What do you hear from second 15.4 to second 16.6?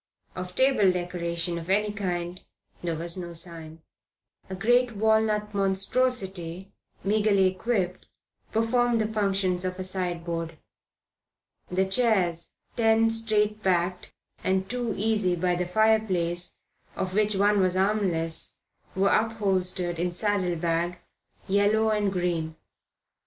the fireplace,